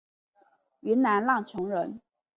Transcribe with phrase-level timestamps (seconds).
[0.79, 2.01] 云南浪穹人。